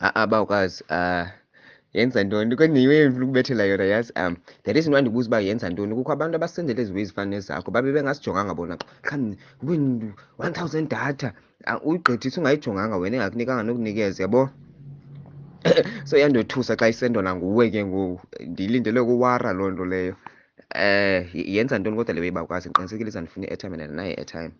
[0.00, 1.26] abawukazi uh
[1.92, 2.56] yenza ntoni?
[2.56, 4.12] Kweniwe ukubethela yona yazi?
[4.16, 5.94] Um the reason why ndibuza uba yenza ntoni.
[5.94, 11.32] Kukho abantu abasenzele eziwe ezifana nezakho babe bengasijonganga bona mhlawumbi ube one thousand data
[11.84, 14.50] uyigqithisa ungayijonganga wena engakunikanga nokunikeza yabo?
[16.08, 18.20] So yandothusa xa isendwa nanguwe ke ngoku.
[18.40, 20.14] Ndiyilindele kuwara loo nto leyo.
[20.74, 24.52] Eh yenza ntoni kodwa le weyibawukwazi ndiqinisekile ndifuna i-airtime and nayo i-airtime.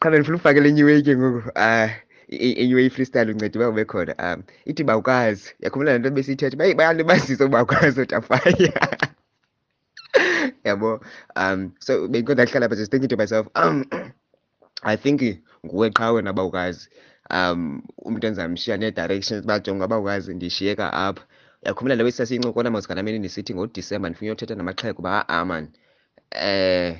[0.00, 1.50] Qha bendifuna ufakele enye iweyi ke ngoku.
[1.56, 1.90] Um
[2.28, 7.44] enye i-freestyle unceda uba ube khona um ithi bawukazi yakhumbula le nto besiyithetha baye bayalibazisa
[7.44, 8.72] ubawukazi utafaya
[10.64, 11.00] yabo
[11.36, 13.84] um so bendikodwa ndihlala but just thinking to myself um
[14.82, 15.20] i think
[15.64, 16.88] nguwe qha wena bawukazi.
[17.30, 21.24] Um umntu endizamshiya nee-directions bajonga bawukazi ndishiyeka apha.
[21.62, 25.68] Yakhumbula le sasiyincokola mawusikanameni ndisithi ngodisemba ndifuna uyothetha namaxhego uba aman
[26.32, 26.94] um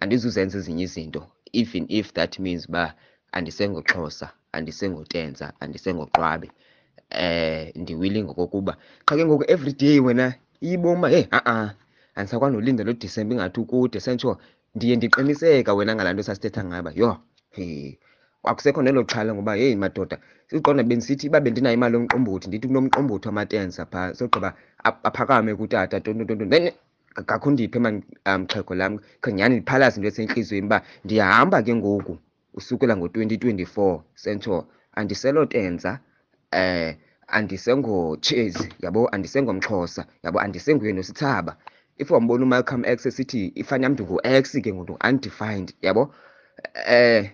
[0.00, 2.94] andizuzenza ezinye izinto even if that means uba
[3.36, 6.48] andisengoxhosa andisengotenza andisengoqwabe
[7.10, 8.72] eh ndiwilling ngokokuba
[9.06, 10.26] qha ke ngoku every day wena
[10.64, 11.74] iyiboma hey a-a
[12.16, 14.30] andisakwazi nolinda lo disemba ingathi ukude sentsho
[14.74, 17.10] ndiye ndiqiniseka wena ngalaa nto sasithetha ngaba yho
[17.56, 17.98] he
[18.50, 20.16] akusekho nelo xhala ngoba heyi madoda
[20.48, 24.50] siqonda bendisithi uba bendinayo imali yomqombothi ndithi kunomqombothi wamatenza phaa sogqiba
[25.08, 26.64] aphakame kutata tontontonto then
[27.20, 27.78] ngakho ndiphe
[28.40, 32.14] mxhego lam khe nyhani ndiphalaze into esentliziyweni uba ndiyahamba ke ngoku.
[32.54, 35.98] Usukela ngo-twenty twenty-four sentsho andiselotenza
[36.50, 41.56] eh andisengotshezi yabo andisengomxhosa yabo andisenguye nosithaba
[41.98, 46.14] if wambona umalcolm x esithi ifani yam ndingu-x ke ngoku undefined yabo
[46.86, 47.30] eh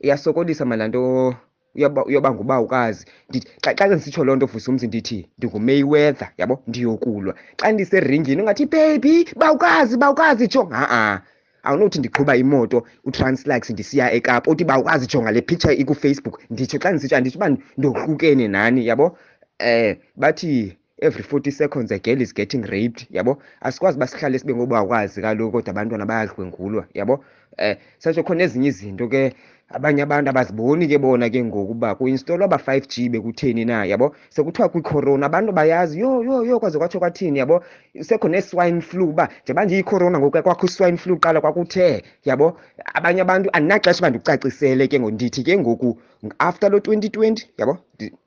[0.00, 1.34] iyasokolisa mna laa nto
[1.74, 7.34] uyoba ngubawukazi ndithi xa xa ndisitsho loo nto vusa umzi ndithi ndingumayweather yabo ndiyokulwa.
[7.56, 11.22] Xa ndiseringini ungathi baby bawukazi bawukazi jo ha-a.
[11.62, 17.16] Awunothi ndiqhuba imoto uTranslux ndisiya eKapa uthi bawukazi jonga le picture ikufacebook nditsho xa ndisitsho
[17.16, 19.16] anditsho uba ndohlukene nani yabo?
[19.58, 23.38] Eh bathi every forty seconds a girl is getting raped yabo?
[23.60, 27.24] Asikwazi uba sihlale sibe ngobawukazi kaloku kodwa abantwana bayadlwengulwa yabo?
[27.58, 29.34] Eh satsho khona ezinye izinto ke
[29.68, 34.14] abanye abantu abaziboni ke bona ke ngoku uba kuinstolwa aba-five g bekutheni na yabo?
[34.28, 37.64] Sekuthiwa kwicorona abantu bayazi yho yho yho kwaze kwatsho kwathini yabo?
[38.00, 42.56] Sekho ne-swine flu uba njengoba ndiyicorona ngoku kwakho i-swine flu qala kwakuthe yabo?
[42.94, 45.98] Abanye abantu andinaxesha uba ndikucacisele ke ngoku ndithi ke ngoku
[46.38, 47.78] after lo twenty twenty yabo?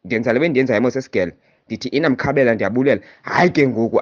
[0.03, 1.33] Ndenza le bendiyenzayo mosesigele
[1.67, 4.01] ndithi inamkhabela ndiyabulela hayi ke ngoku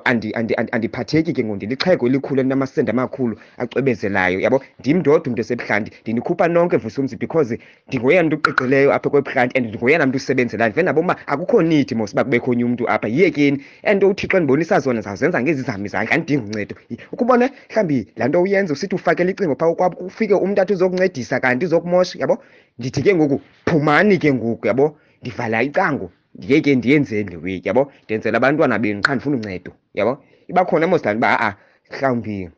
[0.71, 4.63] andiphatheki ke ngoku ndilixhego elikhulu elinamasende amakhulu acwebezelayo yabo?
[4.79, 10.05] Ndim ndodwa umntu esebuhlanti ndinikhupha nonke vusumzi because ndingoyena mntu uqiqileyo apha kwebuhlanti and ndingoyena
[10.05, 14.37] mntu usebenzelayo vele naboma akukho nithi mos uba kubekho onye umntu apha yiyekeni and uthixo
[14.37, 16.75] endibonisa zona zawuzenza ngezi zam izandla andidinga uncedo
[17.13, 21.65] ukubona mhlawumbi laa nto uyenza usithi ufakele icingo phaa kwabo kufike umntu athi uzokuncedisa kanti
[21.65, 22.43] uzokumosha yabo?
[22.79, 24.97] Ndithi ke ngoku phumani ke ngoku yabo?
[25.21, 27.91] Ndivala icango ndiyeke ndiyenzeni le week yabo?
[28.03, 30.23] Ndenzela abantwana benu qha ndifuna uncedo yabo?
[30.47, 31.55] Iba khona mosdani uba a-a
[31.91, 32.49] mhlawumbi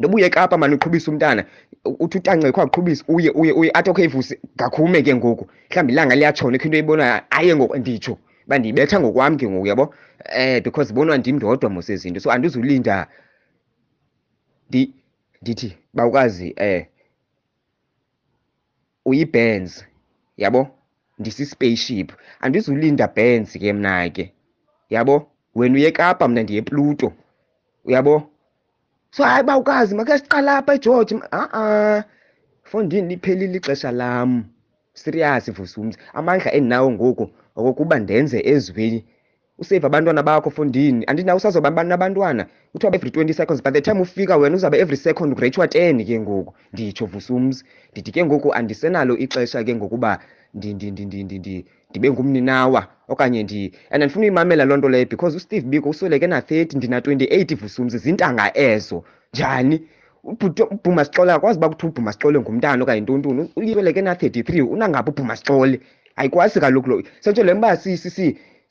[0.00, 1.44] nobuye ekapa mani uqhubisa umntana
[1.84, 5.46] uthi utancekho aqhubise uye uye uye athi okay vusi ngakhume ke ngoku.
[5.70, 9.94] Mhlawumbi ilanga liyatshona ikho into eyibonayo aye ngoku nditsho uba ndiyibetha ngokwam ke ngoku yabo?
[10.34, 13.06] Eh because bonwa ndim ndodwa mos ezinto so andizulinda.
[15.42, 16.86] Ndithi bawukazi eh
[19.04, 19.84] uyibenz
[20.36, 20.68] yabo?
[21.20, 22.08] Ndisi-spaceship.
[22.40, 24.32] Andizulinda benz ke mna ke
[24.90, 25.16] yabo?
[25.54, 27.12] Wena uye ekapa mna ndiye pluto
[27.84, 28.30] uyabo
[29.10, 32.04] so hayi bawukazi makhe siqala apha egeorge a-a
[32.62, 34.44] fondini liphelile ixesha lam.
[34.94, 39.04] Serious vusumzi amandla endinawo ngoku okokuba ndenze ezweni
[39.60, 42.46] usave abantwana bakho fondini andinawo usazoba nabantwana.
[42.72, 46.20] Kuthiwa every twenty seconds by the time ufika wena uzawube every second ugretshiwa ten ke
[46.20, 46.54] ngoku.
[46.72, 50.18] Nditsho vusumzi ndithi ke ngoku andisenalo ixesha ke ngokuba
[50.54, 56.76] ndibe ngumninawa okanye ndi and andifuna uyimamela loo nto leyo because usteve biko usweleke na-thirty
[56.76, 59.04] ndina-twenty-eight vusumzi zintanga ezo.
[59.34, 59.82] Njani?
[60.24, 65.80] Ubhuma sixole akwazi uba kuthiwa ubhuma sixole ngumntana okanye ntontoni uyisweleke na-thirty-three ubhuma sixole?
[66.16, 67.76] Ayikwazi kaloku lo sentsho le mba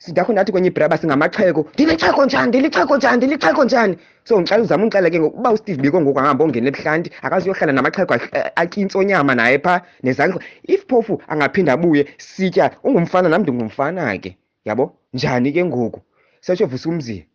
[0.08, 3.96] ndakho ndathi kwenye ibraba singamaxheko ndilixheko njani ndilixheko njani ndilixheko njani?
[4.24, 8.14] So ndixela uzama undixela ke ngoku uba usteve biko ngoku angahamba ongena ebuhlanti akazuyohlala namaxhego
[8.56, 10.40] atyintsonyama naye phaa nezandla.
[10.62, 14.96] If phofu angaphinda abuye sitya ungumfana nam ndingumfana ke yabo?
[15.14, 16.00] Njani ke ngoku?
[16.40, 17.26] Setsho vusa umzi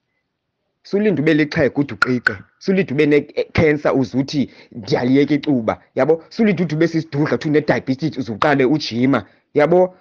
[0.84, 2.34] sulinde ube lixhego ude uqiqe.
[2.60, 6.24] Sulinde ube nekhensa uze uthi ndiyaliyeka icuba yabo?
[6.30, 9.96] Sulinde ude ube sisidudla uthi une-diabetes uze uqale ujima yabo?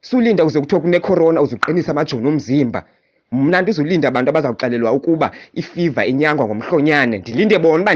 [0.00, 2.84] Sulinda uze kuthiwa kunecorona uze uqinise amajoni omzimba.
[3.32, 7.94] Mna ndizolinda abantu abazawuxelelwa ukuba ifiva inyangwa ngomhlonyane ndilinde bona uba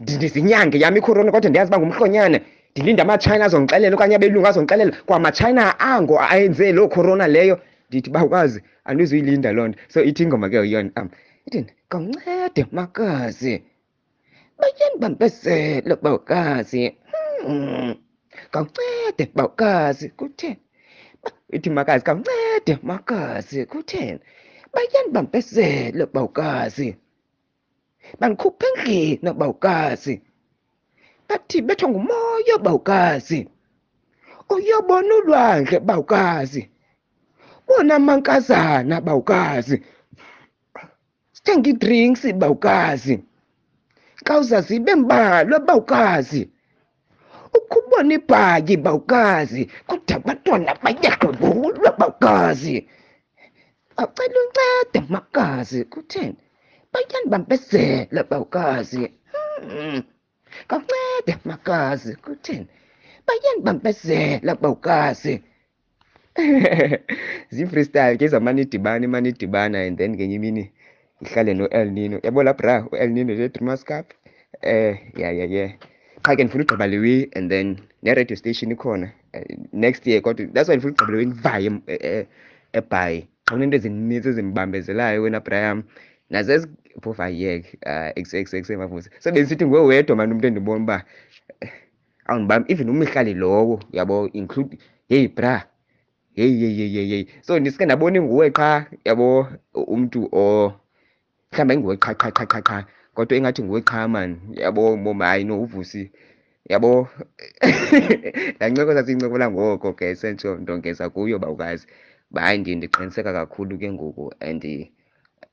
[0.00, 2.38] ndizinyange yam icorona kodwa ndiyazi uba ngumhlonyane.
[2.72, 7.56] Ndilinde amatshayina azondixelela okanye abelungu azondixelela kwamatshayina ango ayenze loo corona leyo.
[7.88, 9.78] Ndithi bawukazi andizuyilinda loo nto.
[9.88, 11.08] So ithi ingoma ke yona am
[11.46, 13.62] ithini kawuncede makazi
[14.58, 16.82] bayanibambezela bawukazi
[17.46, 17.94] Hmm.
[18.50, 20.65] kawuncede bawukazi kutheni
[21.54, 24.20] ithi makazi kawuncede makazi kutheni?
[24.72, 26.96] Bayanibambezela bawukazi.
[28.20, 30.22] Bandikhupha endlini bawukazi.
[31.28, 33.48] Bathi bethwa ngumoya bawukazi.
[34.50, 36.70] Uyobona ulwandle bawukazi.
[37.66, 39.82] Bona amankazana bawukazi.
[41.32, 43.24] Sithenga ii-drinks bawukazi.
[44.24, 46.50] Kawuzazibe mbalwa bawukazi.
[47.54, 52.86] Ukubona ibhayi bawukazi kodwa abantwana bayagqibulwa bawukazi
[53.96, 56.36] bacela uncede makazi kutheni
[56.92, 59.10] bayanibambezela bawukazi
[59.56, 60.02] Hmm.
[60.68, 62.66] kawuncede makazi kutheni
[63.26, 65.42] bayanibambezela bawukazi
[67.54, 70.70] zii-freestyle ke zamane idibana imane idibana and then ngenye imini
[71.22, 72.20] ihlale no-el nino.
[72.22, 74.12] Yabo la bra u-el nino ne-dreamers cup
[74.62, 75.72] eh ya ya ya
[76.22, 79.06] qha ke ndifuna ugqiba le way and then ne-radio station ikhona.
[79.06, 79.12] eh,
[79.72, 82.26] next year kodwa that's why ndifuna ugqiba le way ndivaye em- e- e-
[82.72, 83.20] ebhayi.
[83.46, 85.82] Xa kunento ezinintsi ezimbambezelayo wena brayam
[86.30, 86.66] nazo
[87.02, 87.78] phofu ayiyeke
[88.16, 91.04] ekusemavusi so bendisithi nguwe wedwa mani umntu endibona uba
[91.60, 91.72] eh,
[92.26, 94.78] awundibambi even umihlali lowo yabo include
[95.08, 95.64] heyi bra
[96.34, 100.72] heyi yeyi yeyi yeyi yeyi so ndisuke ndabona inguwe qha yabo umntu o
[101.52, 105.44] mhlawumbi ayinguwe qha qha qha qha qha kodwa ingathi nguwe qha mani yabo mom hayi
[105.44, 106.10] no uvusi.
[106.68, 107.08] Yabo.
[108.58, 111.86] Laa ncoko sasiyincokola ngoko ke sentsho ndongeza kuyo bawukazi
[112.30, 114.64] ba hayi ndiye ndiqiniseka kakhulu ke ngoku and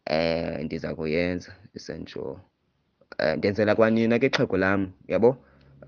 [0.06, 2.40] eh ndiza kuyenza sentsho
[3.20, 5.38] um ndenzela kwanina ke xhego lam yabo?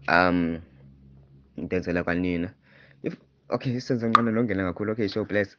[0.08, 0.62] Um
[1.58, 2.54] ndenzela kwanina.
[3.04, 3.18] If
[3.50, 4.92] okay senze nqona nongena kakhulu.
[4.92, 5.58] Okay show bless.